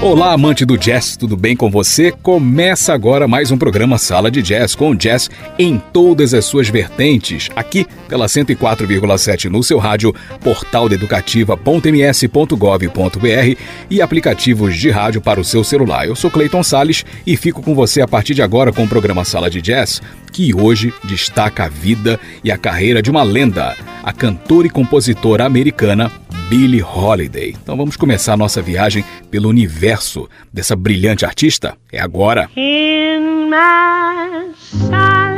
[0.00, 2.12] Olá, amante do jazz, tudo bem com você?
[2.12, 5.28] Começa agora mais um programa Sala de Jazz com jazz
[5.58, 13.60] em todas as suas vertentes, aqui pela 104,7 no seu rádio, portal educativa.ms.gov.br
[13.90, 16.06] e aplicativos de rádio para o seu celular.
[16.06, 19.24] Eu sou Clayton Sales e fico com você a partir de agora com o programa
[19.24, 20.00] Sala de Jazz,
[20.32, 25.44] que hoje destaca a vida e a carreira de uma lenda, a cantora e compositora
[25.44, 26.08] americana
[26.48, 27.54] Billie Holiday.
[27.62, 31.76] Então vamos começar a nossa viagem pelo universo dessa brilhante artista.
[31.92, 32.48] É agora.
[32.56, 35.28] In my solitude.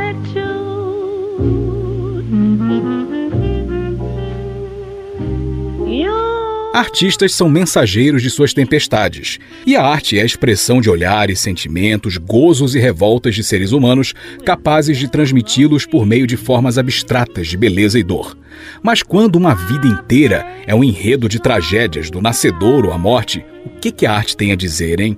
[6.73, 12.15] Artistas são mensageiros de suas tempestades, e a arte é a expressão de olhares, sentimentos,
[12.15, 14.13] gozos e revoltas de seres humanos
[14.45, 18.37] capazes de transmiti-los por meio de formas abstratas de beleza e dor.
[18.81, 23.45] Mas quando uma vida inteira é um enredo de tragédias, do nascedor ou a morte,
[23.65, 25.17] o que, que a arte tem a dizer, hein?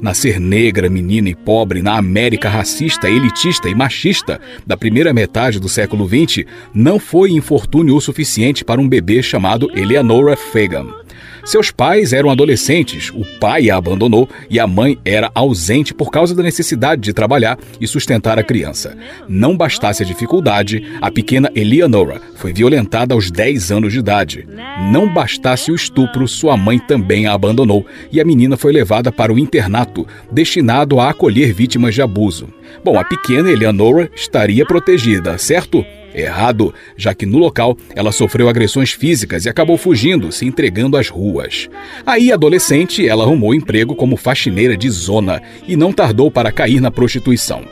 [0.00, 5.68] Nascer negra, menina e pobre na América racista, elitista e machista da primeira metade do
[5.68, 11.01] século XX não foi infortúnio o suficiente para um bebê chamado Eleanora Fagan.
[11.44, 16.34] Seus pais eram adolescentes, o pai a abandonou e a mãe era ausente por causa
[16.34, 18.96] da necessidade de trabalhar e sustentar a criança.
[19.28, 24.46] Não bastasse a dificuldade, a pequena Eleanora foi violentada aos 10 anos de idade.
[24.92, 29.32] Não bastasse o estupro, sua mãe também a abandonou e a menina foi levada para
[29.32, 32.48] o internato, destinado a acolher vítimas de abuso.
[32.84, 35.84] Bom, a pequena Eleanora estaria protegida, certo?
[36.14, 41.08] Errado, já que no local ela sofreu agressões físicas e acabou fugindo, se entregando às
[41.08, 41.68] ruas.
[42.06, 46.90] Aí, adolescente, ela arrumou emprego como faxineira de zona e não tardou para cair na
[46.90, 47.64] prostituição.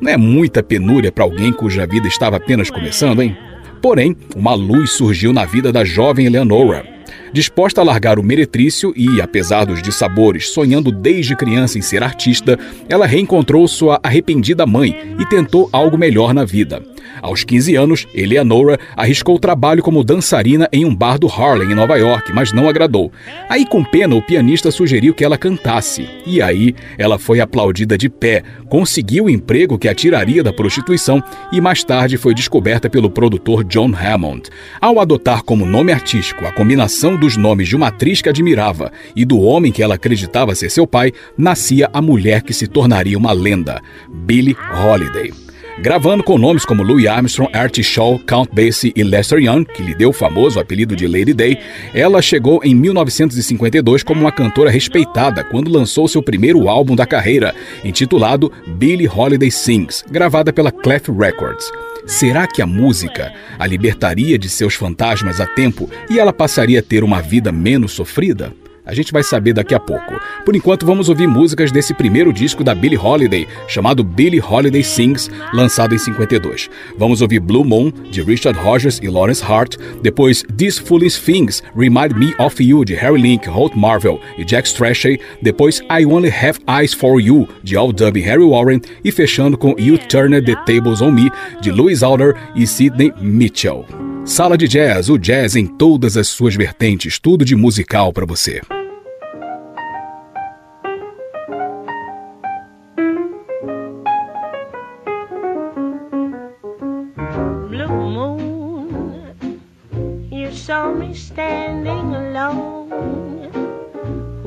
[0.00, 3.36] Não é muita penúria para alguém cuja vida estava apenas começando, hein?
[3.82, 6.99] Porém, uma luz surgiu na vida da jovem Eleonora.
[7.32, 12.58] Disposta a largar o meretrício e, apesar dos dissabores, sonhando desde criança em ser artista,
[12.88, 16.82] ela reencontrou sua arrependida mãe e tentou algo melhor na vida.
[17.22, 21.96] Aos 15 anos, Eleanora arriscou trabalho como dançarina em um bar do Harlem, em Nova
[21.96, 23.12] York, mas não agradou.
[23.48, 26.08] Aí, com pena, o pianista sugeriu que ela cantasse.
[26.26, 31.22] E aí, ela foi aplaudida de pé, conseguiu o emprego que a tiraria da prostituição
[31.52, 34.48] e mais tarde foi descoberta pelo produtor John Hammond.
[34.80, 39.24] Ao adotar como nome artístico a combinação dos nomes de uma atriz que admirava e
[39.24, 43.32] do homem que ela acreditava ser seu pai, nascia a mulher que se tornaria uma
[43.32, 45.32] lenda, Billie Holiday.
[45.78, 49.94] Gravando com nomes como Louis Armstrong, Artie Shaw, Count Basie e Lester Young, que lhe
[49.94, 51.58] deu o famoso apelido de Lady Day,
[51.94, 57.54] ela chegou em 1952 como uma cantora respeitada quando lançou seu primeiro álbum da carreira,
[57.82, 61.70] intitulado Billie Holiday Sings, gravada pela Clef Records.
[62.06, 66.82] Será que a música a libertaria de seus fantasmas a tempo e ela passaria a
[66.82, 68.52] ter uma vida menos sofrida?
[68.90, 70.20] A gente vai saber daqui a pouco.
[70.44, 75.30] Por enquanto, vamos ouvir músicas desse primeiro disco da Billie Holiday, chamado Billie Holiday Sings,
[75.54, 76.68] lançado em 52.
[76.98, 82.16] Vamos ouvir Blue Moon, de Richard Rogers e Lawrence Hart, depois These Foolish Things, Remind
[82.16, 86.58] Me of You, de Harry Link, Holt Marvel e Jack Strachey, depois I Only Have
[86.66, 90.56] Eyes for You, de Al Dub e Harry Warren, e fechando com You Turned the
[90.66, 91.30] Tables on Me,
[91.60, 93.86] de Louis Alder e Sidney Mitchell.
[94.24, 98.60] Sala de Jazz, o jazz em todas as suas vertentes, tudo de musical para você.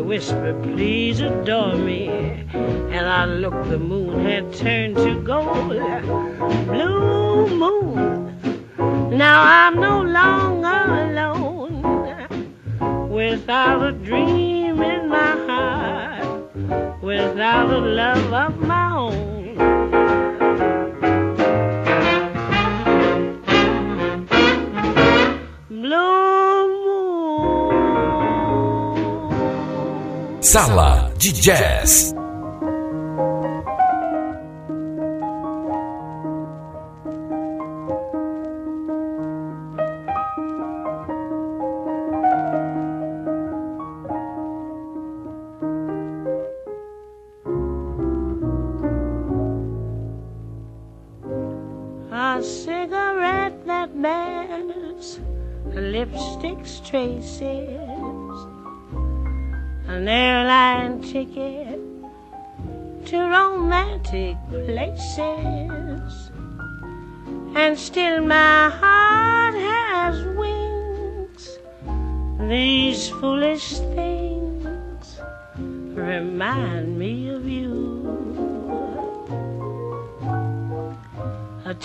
[0.00, 2.08] Whisper, please adore me.
[2.08, 4.03] And I looked, the moon
[30.44, 32.14] Sala de Jazz.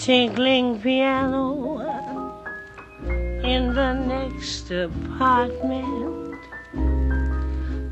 [0.10, 2.34] Tinkling piano
[3.44, 6.34] in the next apartment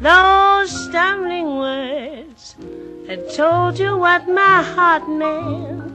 [0.01, 2.55] those stumbling words
[3.05, 5.93] that told you what my heart meant.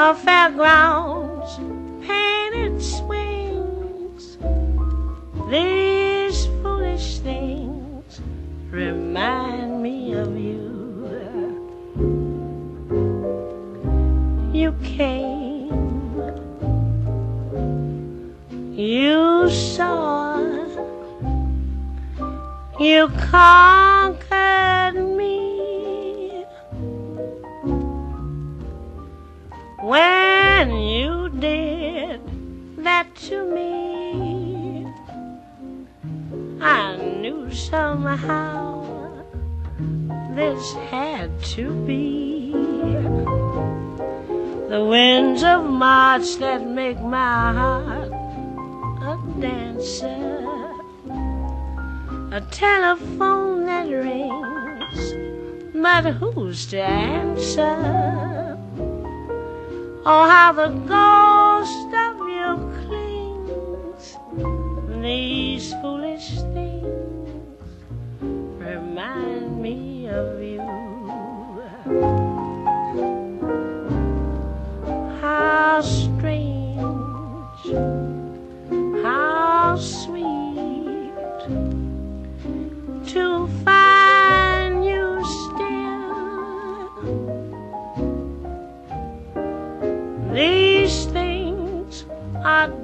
[0.00, 1.50] Of fairgrounds,
[2.04, 4.38] painted swings,
[5.50, 8.20] these foolish things
[8.72, 10.77] remind me of you.
[14.58, 15.70] You came,
[18.74, 20.36] you saw.
[22.80, 26.44] You conquered me.
[29.80, 32.20] When you did
[32.78, 34.92] that to me.
[36.60, 39.22] I knew somehow
[40.34, 43.17] this had to be
[44.68, 48.12] the winds of March that make my heart
[49.02, 50.38] a dancer
[52.30, 55.14] a telephone that rings,
[55.74, 58.58] but who's to answer?
[60.04, 61.27] Oh, how the ghost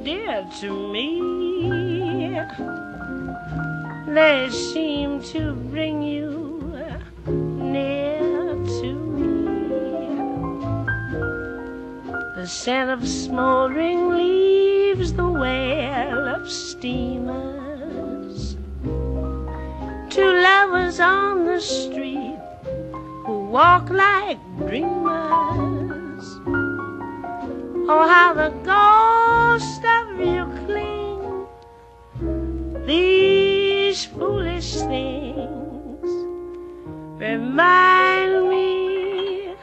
[0.05, 1.09] dear to me.
[4.07, 6.61] They seem to bring you
[7.27, 8.21] near
[8.81, 9.47] to me.
[12.37, 18.57] The scent of smoldering leaves, the wail of steamers.
[20.11, 22.39] Two lovers on the street
[23.25, 25.84] who walk like dreamers.
[27.87, 31.21] Oh, how the ghost of you cling.
[32.87, 36.11] These foolish things
[37.21, 39.55] remind me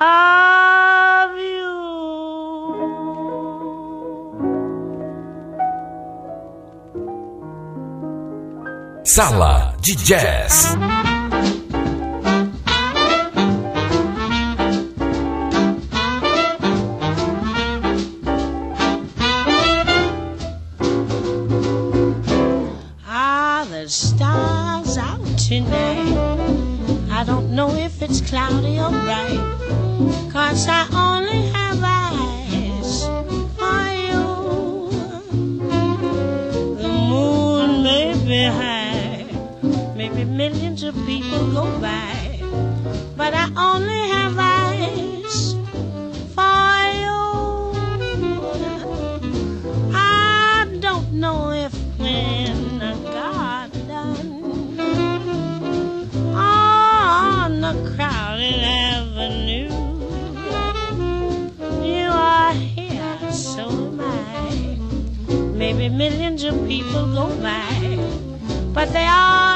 [0.00, 1.70] of you.
[9.04, 11.09] Sala de Jazz.
[27.50, 29.40] Know if it's cloudy or bright.
[30.32, 33.06] Cause I only have eyes
[33.58, 34.90] for you.
[36.80, 39.26] The moon may be high,
[39.96, 42.40] maybe millions of people go by.
[43.16, 43.89] But I only
[66.00, 67.98] millions of people go by,
[68.72, 69.49] but they all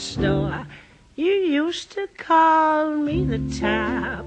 [0.00, 4.24] You used to call me the top.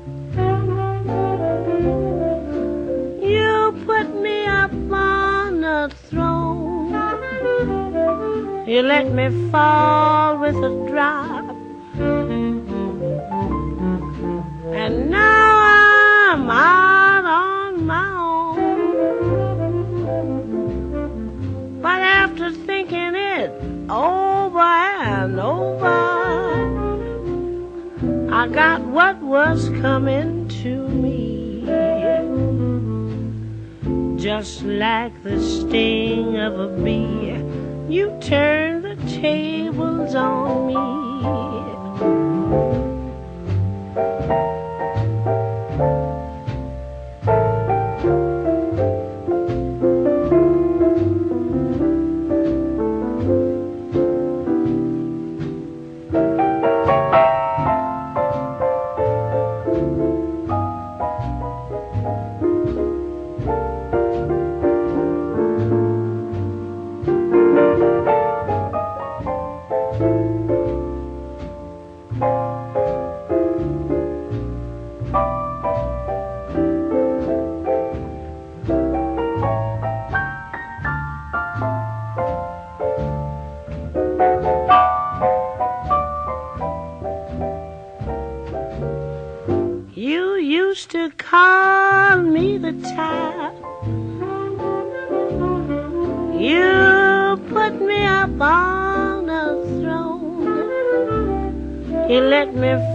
[3.20, 6.94] You put me up on a throne.
[8.68, 11.56] You let me fall with a drop.
[14.76, 15.58] And now
[16.30, 18.62] I'm out on my own.
[21.82, 23.52] But after thinking it,
[23.90, 24.33] oh
[24.64, 26.24] and over.
[28.32, 31.64] I got what was coming to me,
[34.18, 37.38] just like the sting of a bee.
[37.94, 40.94] You turned the tables on me.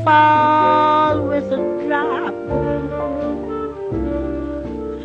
[0.05, 1.57] fall with a
[1.87, 2.35] drop.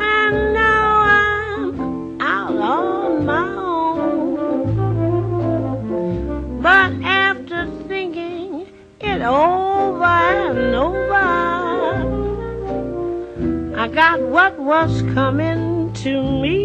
[0.00, 4.32] and now I'm out on my own,
[6.62, 8.66] but after thinking
[9.00, 11.28] it over and over,
[13.76, 16.64] I got what was coming to me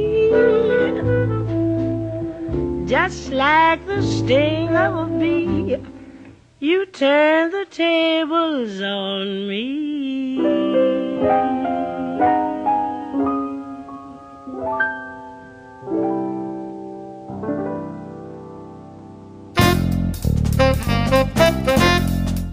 [2.89, 5.77] just like the sting of a bee.
[6.59, 7.58] You turn the
[8.81, 9.58] on me.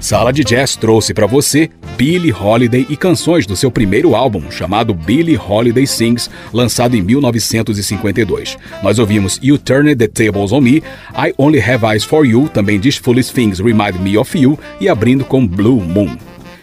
[0.06, 4.94] Sala de Jazz trouxe para você Billie Holiday e canções do seu primeiro álbum, chamado
[4.94, 8.56] Billie Holiday Sings, lançado em 1952.
[8.84, 12.78] Nós ouvimos You Turned the Tables on Me, I Only Have Eyes for You, também
[12.78, 16.16] diz Foolish Things Remind Me of You e abrindo com Blue Moon.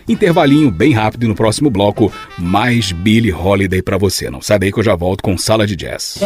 [0.07, 4.29] Intervalinho bem rápido no próximo bloco, mais Billie Holiday para você.
[4.29, 6.17] Não sai daí que eu já volto com Sala de Jazz.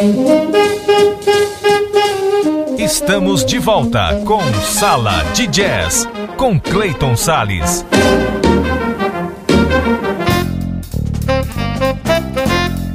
[2.77, 7.83] Estamos de volta com Sala de Jazz com Clayton Sales.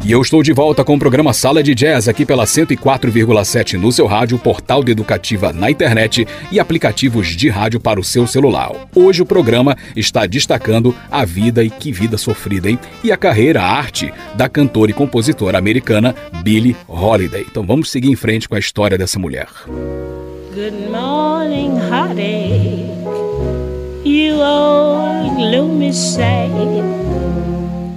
[0.05, 3.91] E eu estou de volta com o programa Sala de Jazz aqui pela 104,7 no
[3.91, 8.71] seu rádio, portal de educativa na internet e aplicativos de rádio para o seu celular.
[8.95, 12.79] Hoje o programa está destacando a vida e que vida sofrida, hein?
[13.03, 17.45] E a carreira, a arte da cantora e compositora americana Billie Holiday.
[17.51, 19.49] Então vamos seguir em frente com a história dessa mulher.
[20.55, 21.79] Good morning,
[24.05, 24.53] heartache.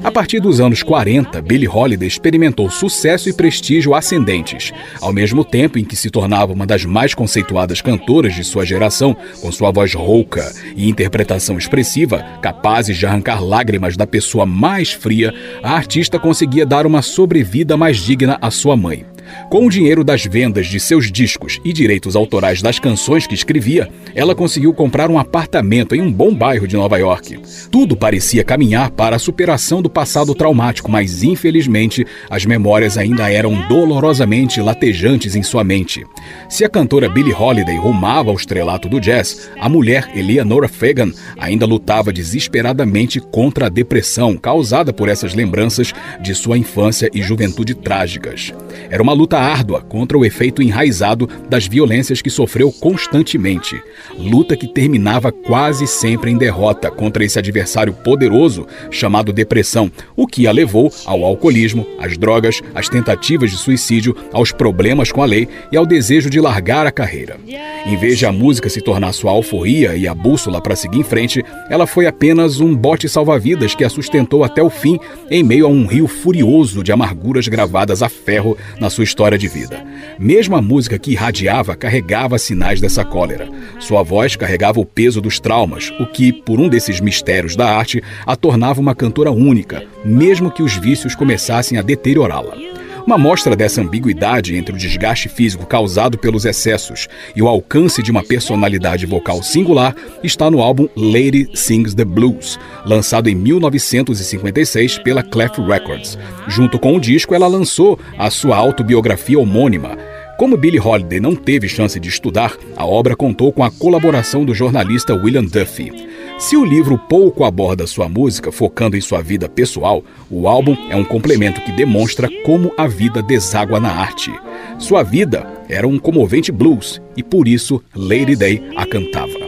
[0.06, 5.80] A partir dos anos 40, Billie Holiday experimentou sucesso e prestígio ascendentes, ao mesmo tempo
[5.80, 9.96] em que se tornava uma das mais conceituadas cantoras de sua geração, com sua voz
[9.96, 16.68] rouca e interpretação expressiva, capazes de arrancar lágrimas da pessoa mais fria, a artista conseguia
[16.68, 19.04] dar uma sobrevida mais digna à sua mãe.
[19.50, 23.90] Com o dinheiro das vendas de seus discos e direitos autorais das canções que escrevia,
[24.14, 27.40] ela conseguiu comprar um apartamento em um bom bairro de Nova York.
[27.72, 33.68] Tudo parecia caminhar para a superação do passado traumático, mas infelizmente as memórias ainda eram
[33.68, 36.06] dolorosamente latejantes em sua mente.
[36.50, 41.66] Se a cantora Billie Holiday rumava ao estrelato do jazz, a mulher Eleanor Fagan ainda
[41.66, 48.54] lutava desesperadamente contra a depressão causada por essas lembranças de sua infância e juventude trágicas.
[48.90, 53.82] Era uma luta árdua contra o efeito enraizado das violências que sofreu constantemente.
[54.18, 60.48] Luta que terminava quase sempre em derrota contra esse adversário poderoso chamado depressão, o que
[60.48, 65.48] a levou ao alcoolismo, às drogas, às tentativas de suicídio, aos problemas com a lei
[65.72, 67.38] e ao desejo de largar a carreira.
[67.86, 71.04] Em vez de a música se tornar sua alforria e a bússola para seguir em
[71.04, 75.66] frente, ela foi apenas um bote salva-vidas que a sustentou até o fim em meio
[75.66, 79.82] a um rio furioso de amarguras gravadas a ferro na sua história de vida.
[80.20, 83.48] Mesmo a música que irradiava carregava sinais dessa cólera.
[83.80, 88.04] Sua voz carregava o peso dos traumas, o que, por um desses mistérios da arte,
[88.26, 92.58] a tornava uma cantora única, mesmo que os vícios começassem a deteriorá-la.
[93.06, 98.10] Uma mostra dessa ambiguidade entre o desgaste físico causado pelos excessos e o alcance de
[98.10, 105.22] uma personalidade vocal singular está no álbum Lady Sings the Blues, lançado em 1956 pela
[105.22, 106.18] Clef Records.
[106.48, 109.96] Junto com o disco, ela lançou a sua autobiografia homônima.
[110.40, 114.54] Como Billie Holiday não teve chance de estudar, a obra contou com a colaboração do
[114.56, 115.94] jornalista William Duffy.
[116.38, 120.96] Se o livro pouco aborda sua música, focando em sua vida pessoal, o álbum é
[120.96, 124.32] um complemento que demonstra como a vida deságua na arte.
[124.78, 129.45] Sua vida era um comovente blues e por isso Lady Day a cantava.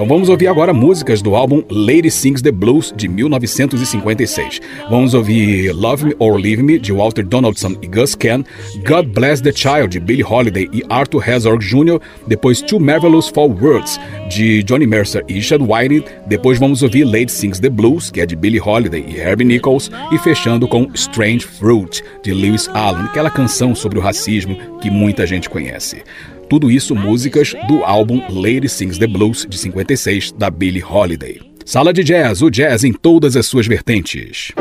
[0.00, 4.58] Então vamos ouvir agora músicas do álbum Lady Sings the Blues de 1956.
[4.88, 8.42] Vamos ouvir Love Me or Leave Me de Walter Donaldson e Gus Ken,
[8.88, 13.50] God Bless the Child de Billie Holiday e Arthur Herzog Jr., depois Too Marvelous for
[13.50, 18.22] Words de Johnny Mercer e Chad Whiting, depois vamos ouvir Lady Sings the Blues, que
[18.22, 23.04] é de Billie Holiday e Herbie Nichols, e fechando com Strange Fruit de Lewis Allen,
[23.04, 26.02] aquela canção sobre o racismo que muita gente conhece.
[26.50, 31.40] Tudo isso músicas do álbum Lady Sings the Blues de 56 da Billie Holiday.
[31.64, 34.52] Sala de Jazz, o jazz em todas as suas vertentes.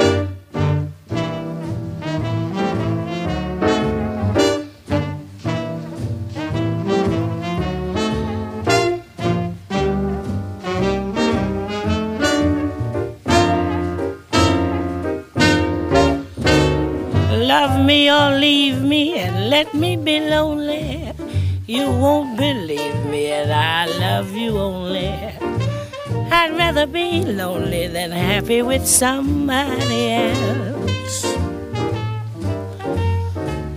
[26.79, 31.25] Rather be lonely than happy with somebody else.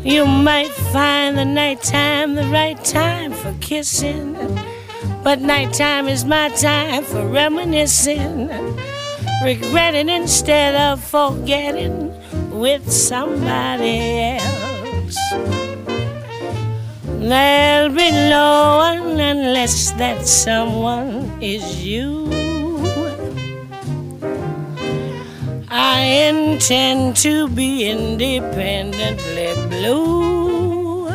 [0.04, 4.34] You might find the nighttime the right time for kissing,
[5.24, 8.48] but nighttime is my time for reminiscing,
[9.44, 12.12] regretting instead of forgetting
[12.50, 15.18] with somebody else.
[17.18, 22.41] There'll be no one unless that someone is you.
[25.74, 31.08] I intend to be independently blue.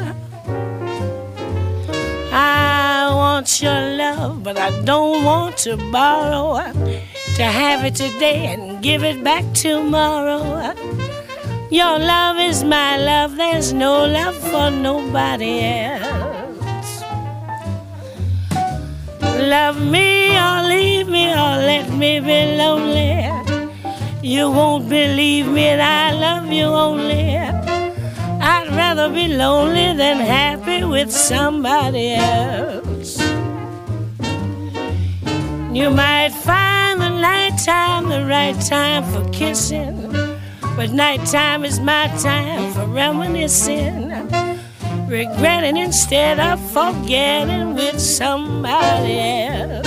[2.31, 6.57] I want your love, but I don't want to borrow.
[7.35, 10.73] To have it today and give it back tomorrow.
[11.69, 17.03] Your love is my love, there's no love for nobody else.
[19.21, 23.46] Love me or leave me or let me be lonely.
[24.21, 27.37] You won't believe me and I love you only.
[27.37, 33.19] I'd rather be lonely than happy with somebody else.
[35.71, 40.11] You might find the night time the right time for kissing.
[40.75, 44.09] But nighttime is my time for reminiscing,
[45.07, 49.86] regretting instead of forgetting with somebody else.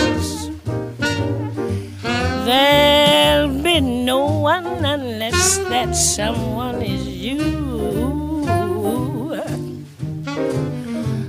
[2.50, 7.38] There'll be no one unless that someone is you.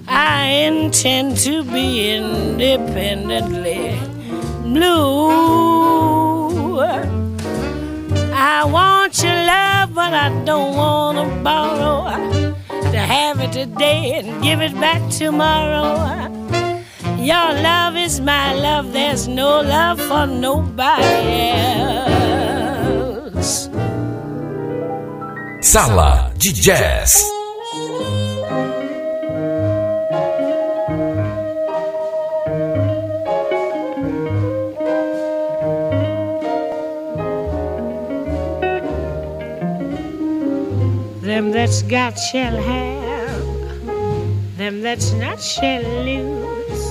[0.07, 3.99] I intend to be independently
[4.63, 6.01] blue.
[8.33, 12.17] I want your love, but I don't want to borrow.
[12.93, 16.40] To have it today and give it back tomorrow.
[17.21, 21.51] Your love is my love, there's no love for nobody
[23.29, 23.69] else.
[25.61, 27.23] Sala de Jazz.
[41.21, 43.45] Them that's got shall have,
[44.57, 46.90] them that's not shall lose.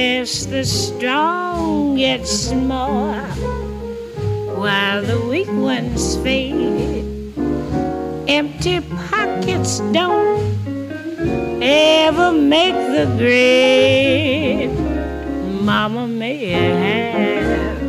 [0.21, 3.15] The strong get small
[4.53, 7.33] while the weak ones fade.
[8.27, 10.43] Empty pockets don't
[11.59, 14.69] ever make the grade.
[15.63, 17.79] Mama may have,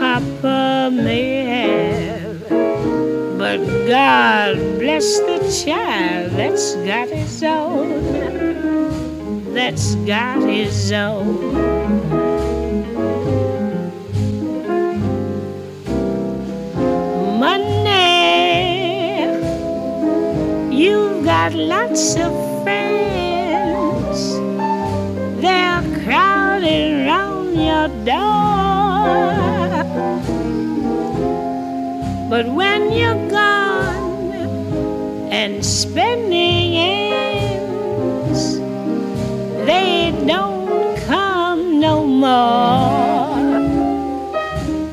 [0.00, 2.48] Papa may have,
[3.38, 8.41] but God bless the child that's got his own
[9.52, 11.52] that's got his own.
[21.24, 24.34] Got lots of friends.
[25.40, 29.84] They're crowding round your door.
[32.28, 37.11] But when you're gone and spending ends,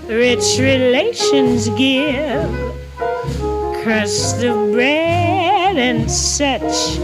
[0.07, 2.49] Rich relations give
[3.83, 6.97] crust of bread and such.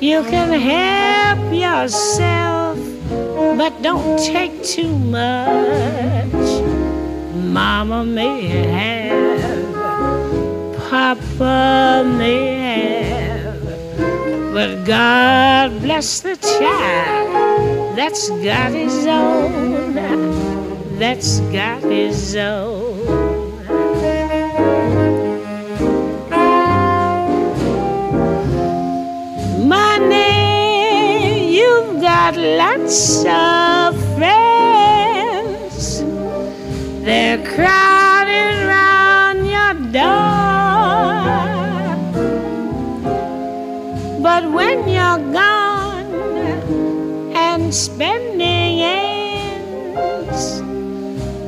[0.00, 2.78] You can help yourself,
[3.56, 6.32] but don't take too much.
[7.34, 9.74] Mama may have,
[10.88, 13.31] Papa may have,
[14.52, 19.94] but God bless the child that's got his own,
[20.98, 22.92] that's got his own.
[32.00, 36.02] Got lots of friends.
[37.04, 37.91] They're crowding
[44.74, 46.06] when you're gone
[47.36, 50.60] and spending ends,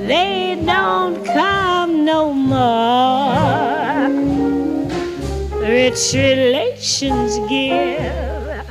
[0.07, 4.11] they don't come no more.
[5.59, 8.67] Rich relations give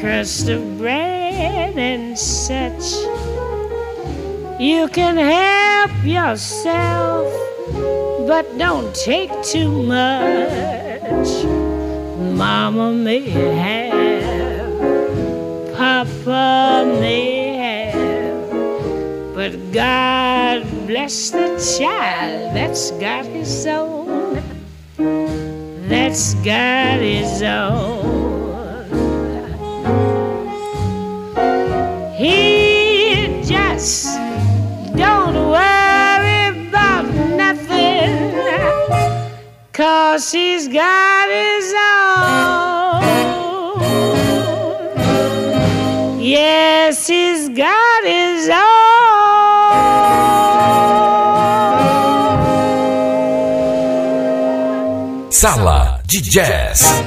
[0.00, 2.94] crust of bread and such.
[4.58, 7.30] You can help yourself,
[8.26, 11.55] but don't take too much.
[12.36, 13.92] Mama may have,
[15.74, 24.42] Papa may have, but God bless the child that's got his own,
[25.88, 28.04] that's got his own.
[32.18, 34.15] He just
[39.76, 43.02] cause he's got his own.
[46.18, 48.56] Yes, he's got his own.
[55.30, 57.02] Sala de Jazz.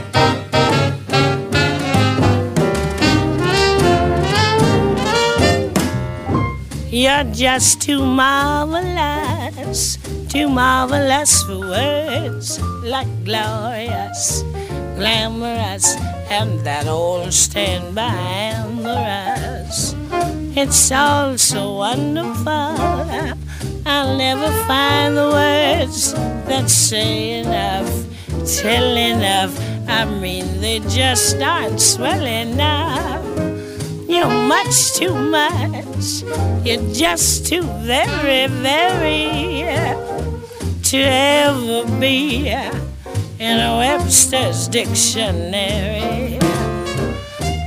[6.92, 9.98] You're just too marvelous,
[10.30, 14.44] too marvelous for words like glorious,
[14.96, 15.96] glamorous,
[16.30, 18.14] and that old standby
[18.54, 19.96] amorous.
[20.56, 22.78] It's all so wonderful.
[23.88, 27.90] I'll never find the words that say enough,
[28.46, 29.60] tell enough.
[29.90, 33.26] I mean, they just aren't swell enough.
[34.08, 35.89] You're much too much.
[36.00, 39.96] You're just too very, very uh,
[40.84, 42.74] to ever be uh,
[43.38, 46.40] in a Webster's dictionary.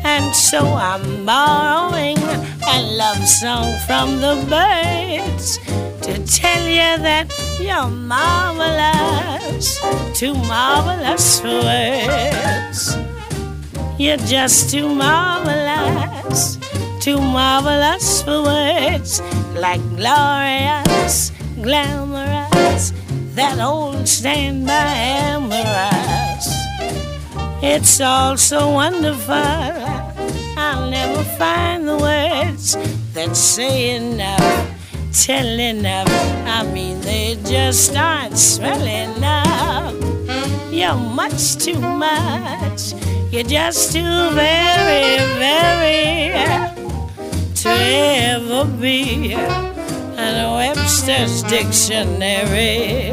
[0.03, 5.59] And so I'm borrowing a love song from the birds
[6.07, 9.79] to tell you that you're marvelous,
[10.19, 12.97] too marvelous for words.
[13.99, 16.57] You're just too marvelous,
[17.03, 19.21] too marvelous for words
[19.57, 22.93] like glorious, glamorous,
[23.35, 24.73] that old standby
[25.27, 26.47] amorous.
[27.61, 32.77] It's all so wonderful, I'll never find the words
[33.15, 34.71] that say enough,
[35.13, 36.07] tell enough.
[36.47, 39.93] I mean, they just aren't swell enough.
[40.73, 42.93] You're much too much.
[43.33, 46.13] You're just too very, very
[47.63, 53.13] to ever be in Webster's dictionary.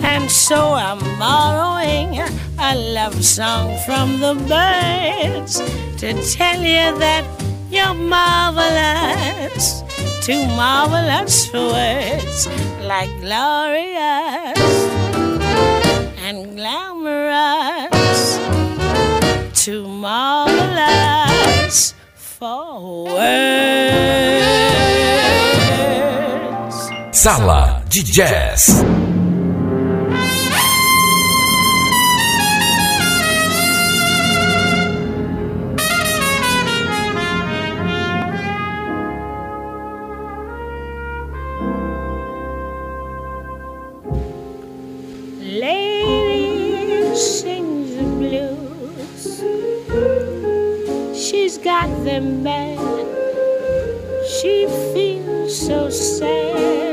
[0.00, 2.20] And so I'm borrowing
[2.58, 5.62] a love song from the birds
[6.00, 7.24] to tell you that
[7.70, 9.82] you're marvelous,
[10.20, 12.46] too marvelous for words
[12.82, 14.60] like glorious
[16.20, 18.36] and glamorous
[19.54, 20.76] too marvelous
[22.38, 23.16] for words.
[27.12, 28.84] Sala de Jazz.
[51.66, 52.78] Got them bad.
[54.24, 56.85] She feels so sad.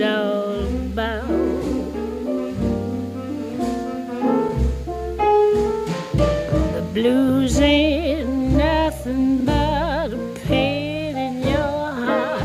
[0.00, 1.26] All about.
[6.74, 12.44] The blues ain't nothing but a pain in your heart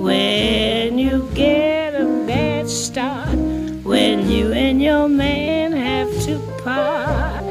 [0.00, 3.36] when you get a bad start,
[3.84, 7.44] when you and your man have to part.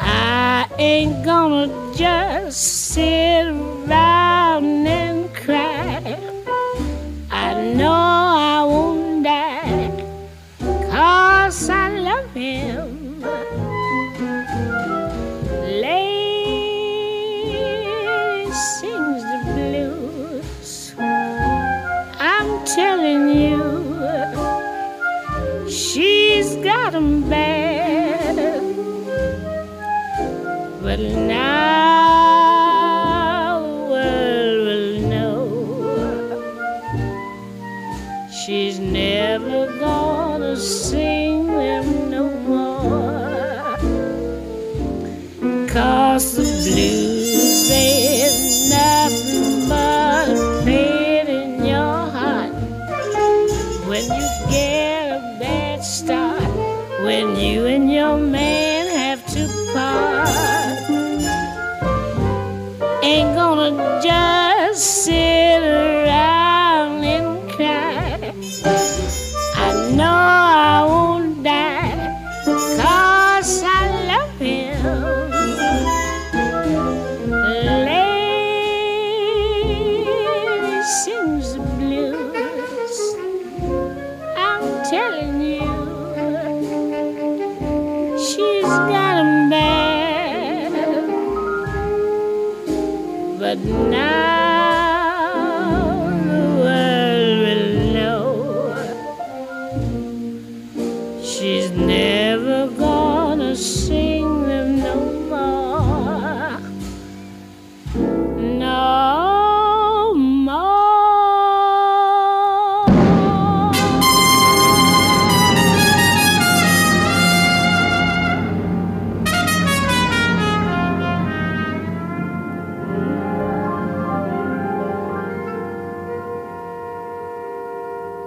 [0.00, 3.23] I ain't gonna just sit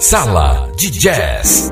[0.09, 1.69] Sala de Jazz.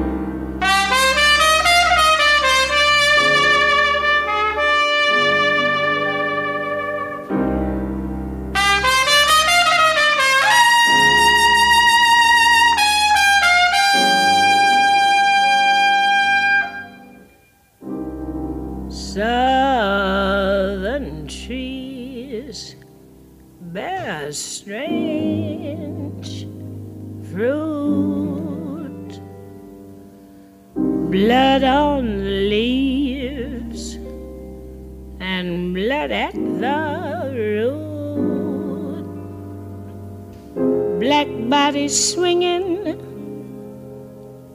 [41.87, 43.01] Swinging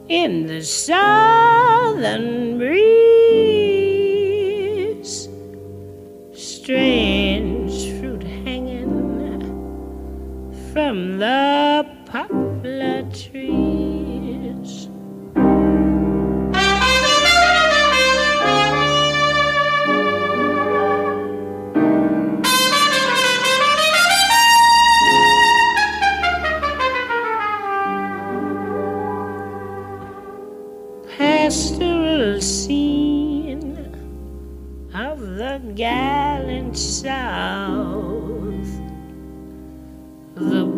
[0.09, 2.81] in the southern breeze.
[6.33, 8.91] Strange fruit hanging
[10.73, 13.60] from the poplar trees.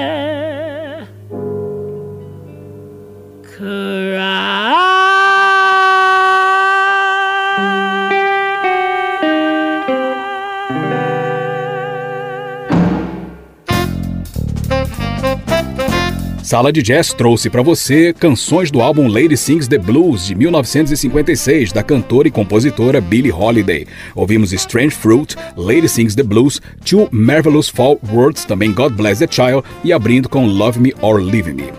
[16.46, 21.72] Sala de Jazz trouxe para você canções do álbum Lady Sings the Blues de 1956
[21.72, 23.88] da cantora e compositora Billie Holiday.
[24.14, 29.28] Ouvimos Strange Fruit, Lady Sings the Blues, Two Marvelous Fall Words, também God Bless the
[29.28, 31.74] Child e abrindo com Love Me or Leave Me.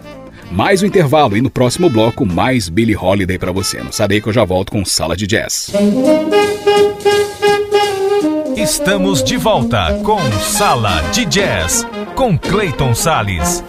[0.51, 3.81] Mais um intervalo e no próximo bloco mais Billie Holiday para você.
[3.81, 5.71] Não sarei que eu já volto com Sala de Jazz.
[8.57, 11.87] Estamos de volta com Sala de Jazz
[12.17, 13.63] com Clayton Sales.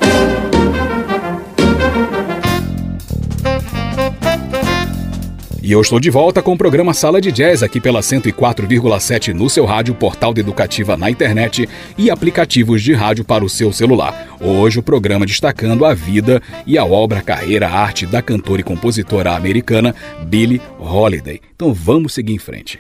[5.67, 9.49] E eu estou de volta com o programa Sala de Jazz aqui pela 104,7 no
[9.49, 14.29] seu rádio, portal de educativa na internet e aplicativos de rádio para o seu celular.
[14.39, 19.35] Hoje o programa destacando a vida e a obra, carreira, arte da cantora e compositora
[19.35, 19.93] americana
[20.23, 21.41] Billie Holiday.
[21.53, 22.79] Então vamos seguir em frente.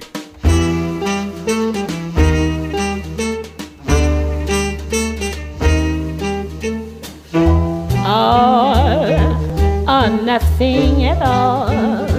[8.05, 9.03] All
[9.85, 12.16] or nothing at all.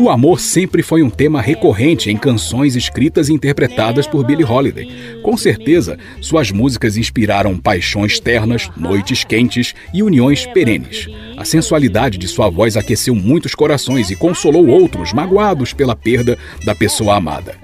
[0.00, 5.20] O amor sempre foi um tema recorrente em canções escritas e interpretadas por Billie Holiday.
[5.22, 11.06] Com certeza, suas músicas inspiraram paixões ternas, noites quentes e uniões perenes.
[11.40, 16.36] A sensualidade de sua voz aqueceu muitos corações e consolou outros magoados pela perda
[16.66, 17.54] da pessoa amada.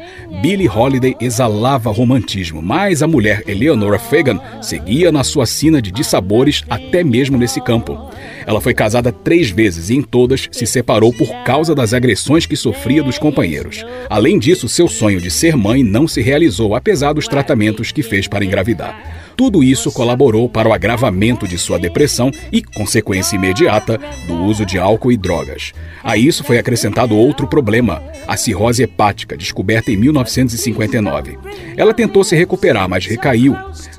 [0.41, 6.65] Billie Holiday exalava romantismo, mas a mulher Eleanora Fagan seguia na sua sina de dissabores
[6.71, 8.11] até mesmo nesse campo.
[8.47, 12.57] Ela foi casada três vezes e em todas se separou por causa das agressões que
[12.57, 13.85] sofria dos companheiros.
[14.09, 18.27] Além disso, seu sonho de ser mãe não se realizou, apesar dos tratamentos que fez
[18.27, 19.26] para engravidar.
[19.37, 24.79] Tudo isso colaborou para o agravamento de sua depressão e, consequência imediata, do uso de
[24.79, 25.75] álcool e drogas.
[26.03, 31.39] A isso foi acrescentado outro problema, a cirrose hepática, descoberta em 1959.
[31.77, 33.55] Ela tentou se recuperar, mas recaiu.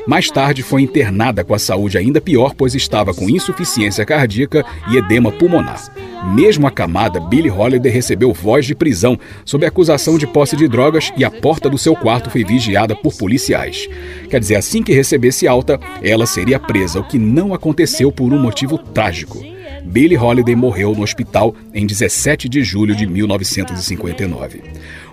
[0.07, 4.97] Mais tarde foi internada com a saúde ainda pior, pois estava com insuficiência cardíaca e
[4.97, 6.06] edema pulmonar.
[6.25, 11.23] Mesmo acamada, Billie Holiday recebeu voz de prisão sob acusação de posse de drogas e
[11.23, 13.87] a porta do seu quarto foi vigiada por policiais.
[14.29, 18.39] Quer dizer, assim que recebesse alta, ela seria presa, o que não aconteceu por um
[18.39, 19.56] motivo trágico.
[19.87, 24.61] Billie Holiday morreu no hospital em 17 de julho de 1959.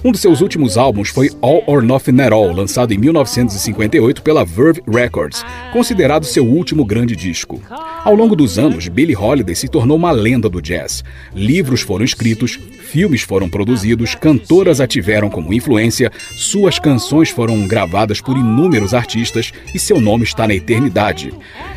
[0.05, 4.45] Um de seus últimos álbuns foi All or Nothing at All, lançado em 1958 pela
[4.45, 7.63] Verve Records, considerado seu último grande disco.
[8.05, 11.05] Ao longo dos anos, Billie Holiday se tornou uma lenda do jazz.
[11.35, 12.59] Livros foram escritos,
[12.95, 19.53] filmes foram produzidos, cantoras a tiveram como influência, suas canções foram gravadas por inúmeros artistas
[19.75, 21.35] e seu nome está na eternidade.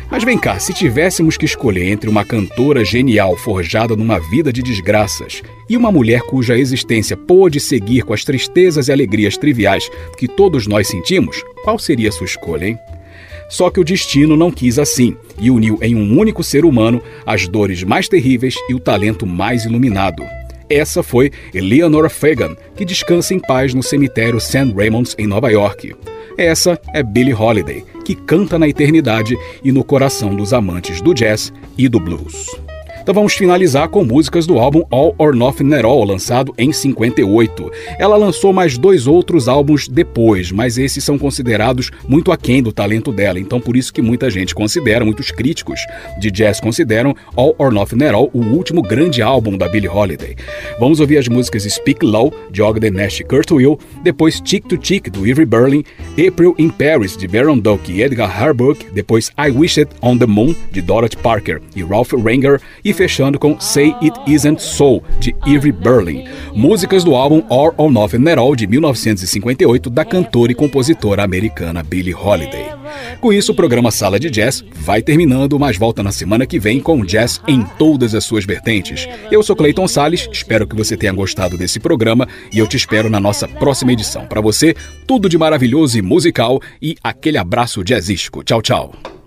[0.08, 4.62] Mas vem cá, se tivéssemos que escolher entre uma cantora genial forjada numa vida de
[4.62, 10.28] desgraças e uma mulher cuja existência pôde seguir com as tristezas e alegrias triviais que
[10.28, 12.78] todos nós sentimos, qual seria a sua escolha, hein?
[13.50, 17.48] Só que o destino não quis assim e uniu em um único ser humano as
[17.48, 20.22] dores mais terríveis e o talento mais iluminado.
[20.70, 24.72] Essa foi Eleanor Fagan, que descansa em paz no cemitério St.
[24.76, 25.94] Raymond's em Nova York.
[26.36, 31.52] Essa é Billie Holiday, que canta na eternidade e no coração dos amantes do jazz
[31.76, 32.46] e do blues.
[33.08, 37.72] Então vamos finalizar com músicas do álbum All or Nothing at All, lançado em 58.
[37.98, 43.10] Ela lançou mais dois outros álbuns depois, mas esses são considerados muito aquém do talento
[43.10, 45.80] dela, então por isso que muita gente considera, muitos críticos
[46.20, 50.36] de jazz consideram All or Nothing at All o último grande álbum da Billie Holiday.
[50.78, 54.76] Vamos ouvir as músicas Speak Low, de Ogden Nash e Kurt Will, depois Tick to
[54.76, 55.82] Tick, do Avery Berlin,
[56.12, 60.26] April in Paris, de Baron Duke e Edgar Harburg, depois I Wish It on the
[60.26, 65.32] Moon, de Dorothy Parker e Ralph Ranger, e fechando com Say It Isn't So, de
[65.46, 70.54] Ivy Berlin, músicas do álbum All or Nothing at All, de 1958, da cantora e
[70.54, 72.66] compositora americana Billie Holiday.
[73.20, 76.80] Com isso, o programa Sala de Jazz vai terminando, mas volta na semana que vem
[76.80, 79.08] com jazz em todas as suas vertentes.
[79.30, 83.08] Eu sou Clayton Sales, espero que você tenha gostado desse programa e eu te espero
[83.08, 84.26] na nossa próxima edição.
[84.26, 84.74] Para você,
[85.06, 88.42] tudo de maravilhoso e musical e aquele abraço jazzístico.
[88.42, 89.17] Tchau, tchau.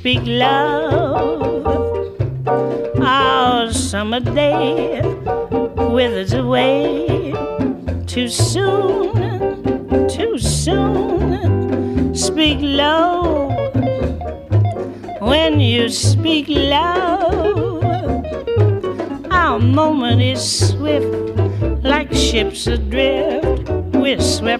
[0.00, 1.66] Speak love.
[3.02, 5.02] Our summer day
[5.92, 7.34] withers away
[8.06, 12.14] too soon, too soon.
[12.14, 13.50] Speak low
[15.20, 17.82] when you speak loud.
[19.32, 21.12] Our moment is swift,
[21.82, 23.68] like ships adrift.
[23.94, 24.57] We're swept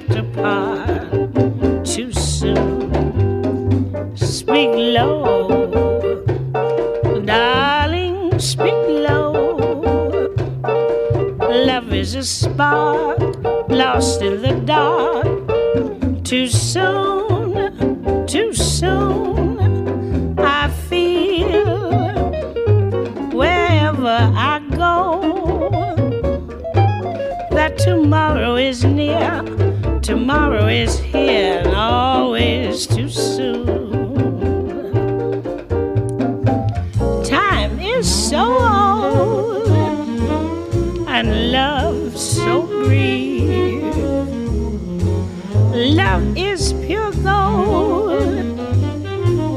[46.09, 48.23] Love is pure gold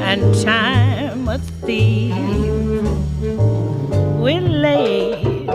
[0.04, 2.14] and time a thief.
[4.20, 5.48] We're late,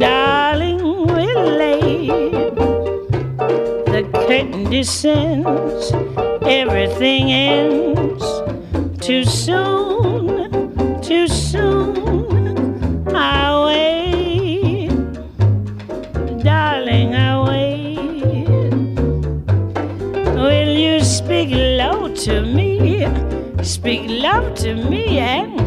[0.00, 2.56] darling, we're late.
[3.86, 5.92] The curtain descends,
[6.42, 8.24] everything ends
[9.00, 9.87] too soon
[24.30, 25.57] Love to me and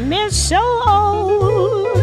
[0.00, 1.98] time is so old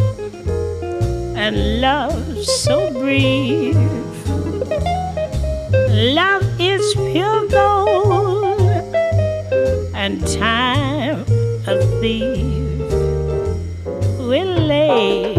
[1.35, 3.75] and love so brief.
[5.89, 8.61] Love is pure gold
[9.95, 11.25] and time
[11.65, 12.91] a thief
[14.19, 15.35] will lay.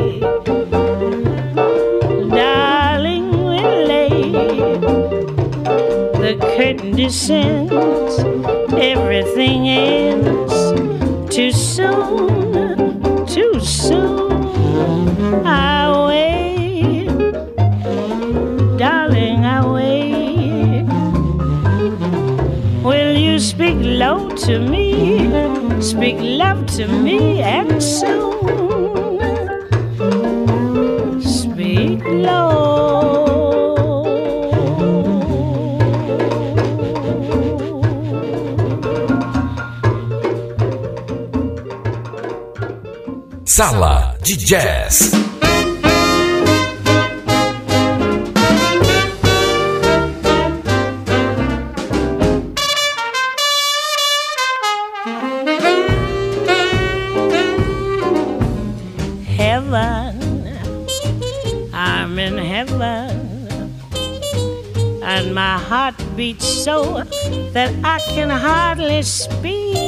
[6.29, 8.19] the curtain descends,
[8.75, 12.48] everything ends too soon
[13.89, 15.47] soon.
[15.47, 17.09] I wait,
[18.79, 20.85] darling, I wait.
[22.83, 24.85] Will you speak low to me?
[25.81, 28.68] Speak love to me, and soon.
[43.59, 44.37] Sala de
[59.27, 60.87] Heaven,
[61.75, 63.75] I'm in heaven,
[65.03, 67.03] and my heart beats so
[67.55, 69.88] that I can hardly speak.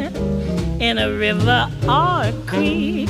[0.81, 3.07] in a river or a creek.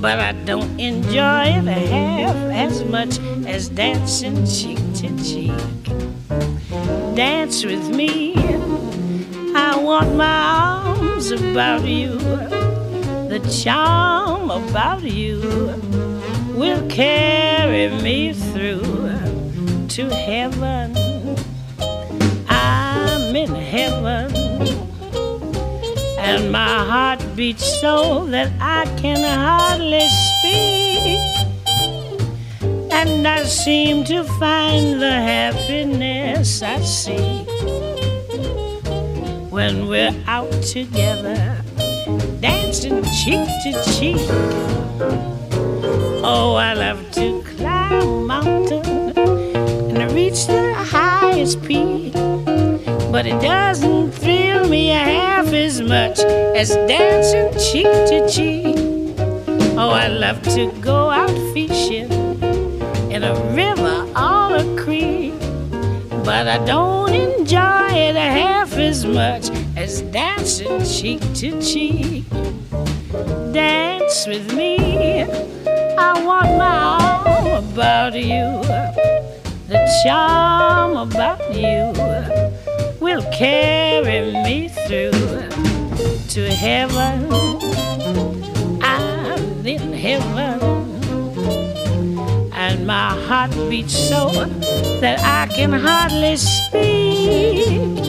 [0.00, 5.52] But I don't enjoy it half as much as dancing cheek to cheek.
[7.16, 8.34] Dance with me,
[9.54, 12.16] I want my arms about you.
[13.28, 15.40] The charm about you
[16.54, 18.82] will carry me through
[19.88, 20.96] to heaven.
[22.48, 24.49] I'm in heaven
[26.20, 31.18] and my heart beats so that I can hardly speak.
[32.92, 37.48] And I seem to find the happiness I seek
[39.50, 41.56] when we're out together,
[42.40, 44.20] dancing cheek to cheek.
[46.22, 49.18] Oh, I love to climb a mountain
[49.90, 52.14] and reach the highest peak
[53.10, 54.92] but it doesn't thrill me
[55.52, 58.76] as much as dancing cheek to cheek.
[59.76, 62.10] Oh, I love to go out fishing
[63.10, 65.34] in a river or a creek,
[66.24, 72.24] but I don't enjoy it half as much as dancing cheek to cheek.
[73.52, 75.22] Dance with me,
[75.98, 78.62] I want my arm about you,
[79.68, 81.92] the charm about you
[83.00, 85.12] will carry me through
[86.26, 87.24] to heaven.
[88.82, 90.58] I'm in heaven,
[92.52, 94.30] and my heart beats so
[95.00, 98.04] that I can hardly speak.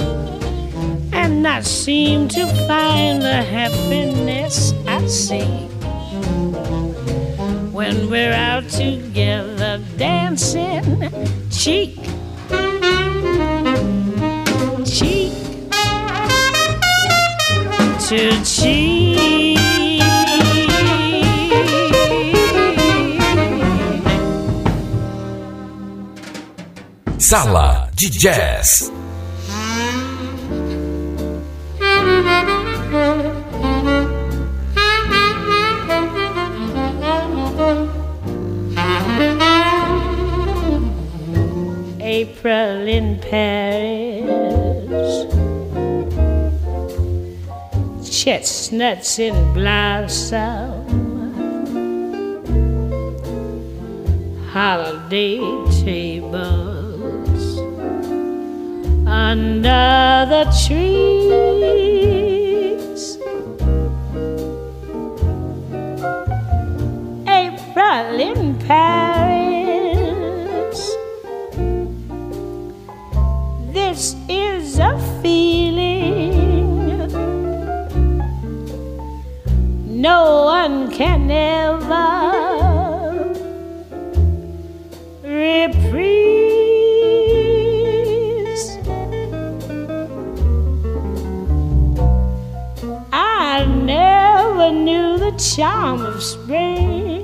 [1.14, 5.70] And I seem to find the happiness I seek
[7.72, 11.12] when we're out together dancing
[11.52, 12.11] cheek
[18.12, 20.02] to cheek.
[27.18, 28.92] Sala de Jazz.
[42.02, 44.11] April in Paris,
[48.24, 50.86] chestnuts in blossom,
[54.52, 55.40] holiday
[55.84, 57.58] tables
[59.08, 61.02] under the trees.
[67.28, 70.00] April in Paris.
[73.74, 75.61] This is a feeling
[80.02, 82.10] no one can ever
[85.22, 86.02] reprise.
[93.14, 97.22] I never knew the charm of spring,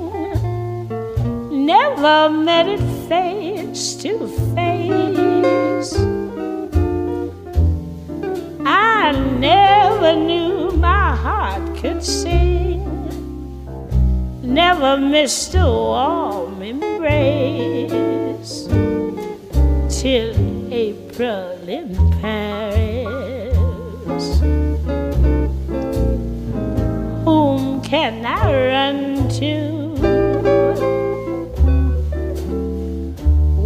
[1.65, 5.95] never met it face to face.
[8.67, 12.46] I never knew my heart could sing,
[14.47, 17.89] never missed a warm embrace
[19.89, 20.33] till
[20.71, 23.57] April in Paris.
[27.25, 29.77] Whom can I run to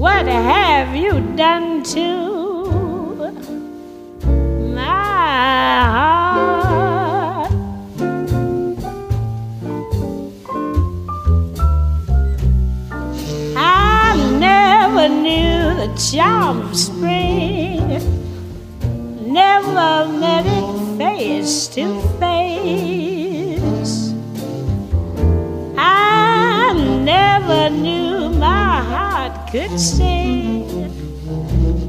[0.01, 1.70] What have you done
[16.11, 17.79] charm spring,
[19.31, 24.13] never met it face to face.
[25.77, 26.73] I
[27.05, 30.91] never knew my heart could sing,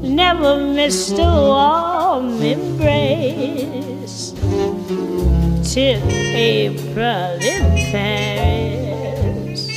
[0.01, 4.33] never missed a warm embrace
[5.73, 6.01] till
[6.33, 9.67] April in Paris.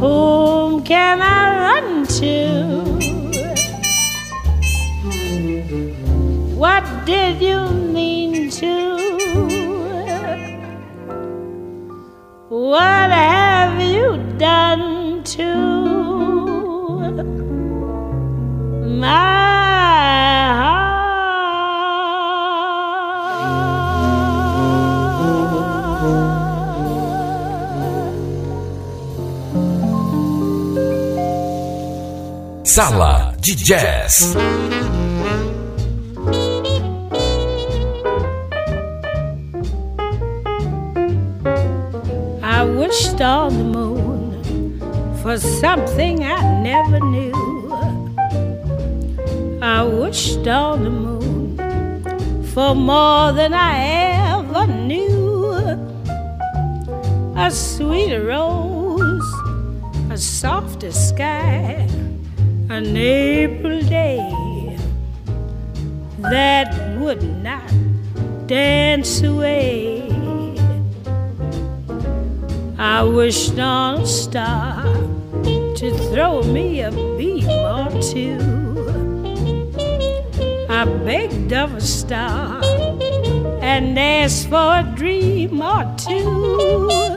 [0.00, 0.45] Whom
[0.86, 2.36] can I run to?
[6.54, 8.74] What did you mean to?
[12.48, 14.95] What have you done
[32.76, 34.36] Sala de Jazz.
[42.42, 44.78] I wished on the moon
[45.22, 47.32] for something I never knew.
[49.62, 51.56] I wished on the moon
[52.52, 55.54] for more than I ever knew.
[57.36, 59.32] A sweeter rose,
[60.10, 61.55] a softer sky,
[62.76, 64.20] an April day
[66.18, 66.68] that
[66.98, 67.72] would not
[68.46, 70.02] dance away.
[72.76, 74.84] I wished on a star
[75.80, 78.36] to throw me a beam or two.
[80.68, 82.60] I begged of a star
[83.62, 87.16] and asked for a dream or two.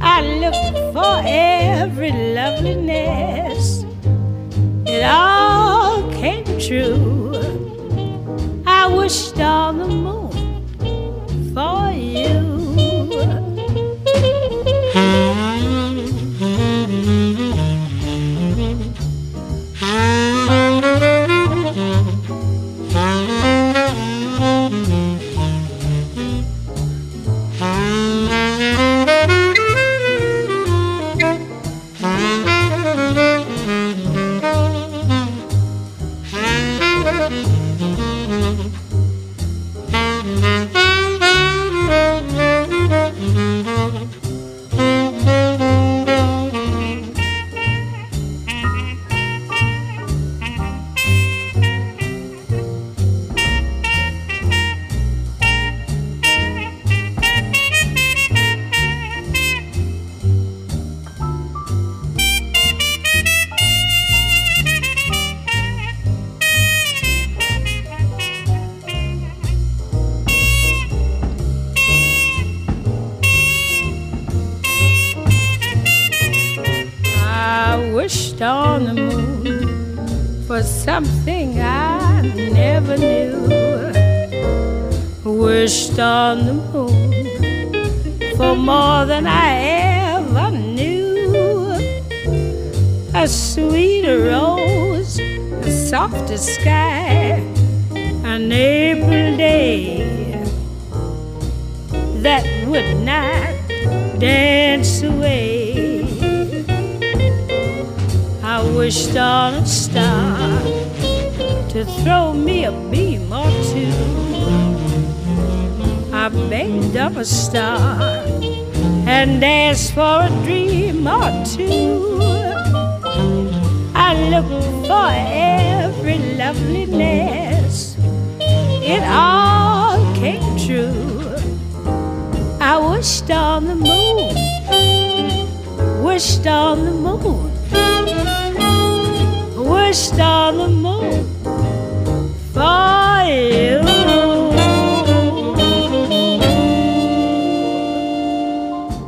[0.00, 3.53] I looked for every loveliness,
[5.04, 7.32] all came true.
[8.66, 9.73] I wished on
[40.36, 40.73] I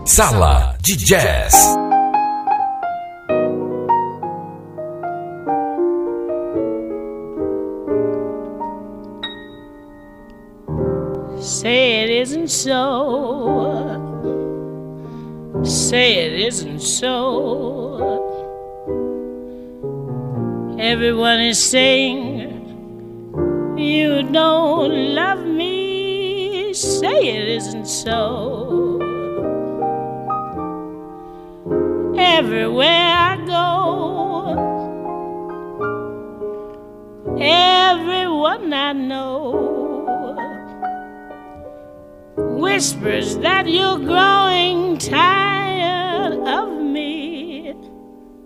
[0.08, 1.52] Sala de Jazz.
[11.40, 14.06] Say it isn't so.
[15.64, 17.16] say it isn't so.
[20.78, 22.54] Everyone is saying
[23.76, 28.65] you don't love me, say it isn't so.
[32.38, 33.64] Everywhere I go,
[37.40, 40.36] everyone I know
[42.36, 47.74] whispers that you're growing tired of me.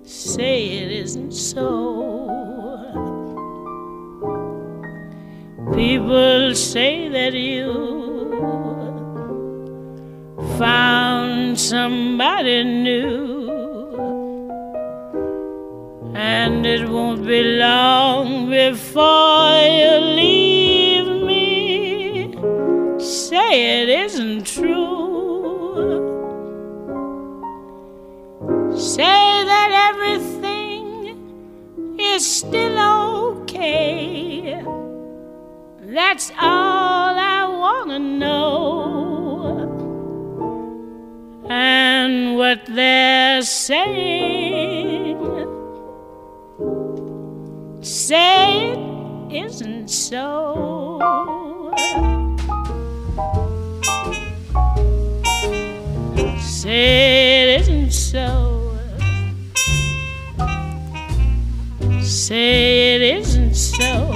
[0.05, 1.66] Say it isn't so.
[5.74, 7.72] People say that you
[10.59, 13.30] found somebody new,
[16.61, 22.34] and it won't be long before you leave me.
[22.98, 24.76] Say it isn't true.
[28.76, 32.78] Say that everything is still
[33.38, 34.62] okay.
[35.80, 38.58] That's all I wanna know.
[41.48, 44.89] And what they're saying,
[48.01, 48.72] say
[49.30, 50.90] it isn't so.
[56.40, 58.78] Say it isn't so.
[62.01, 64.14] Say it isn't so.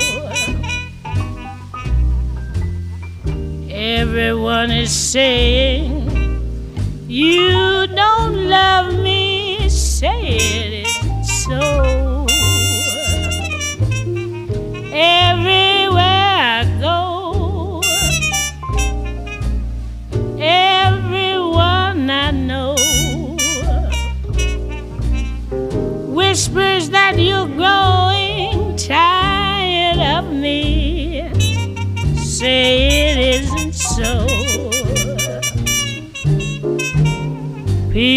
[3.71, 6.09] Everyone is saying
[7.07, 9.69] you don't love me.
[9.69, 10.74] Say it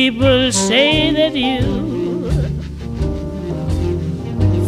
[0.07, 2.31] People say that you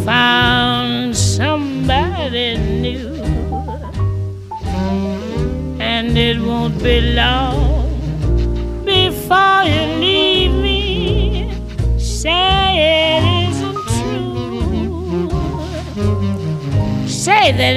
[0.04, 3.08] found somebody new,
[5.80, 7.88] and it won't be long
[8.84, 11.50] before you leave me.
[11.96, 15.30] Say it isn't true.
[17.08, 17.76] Say that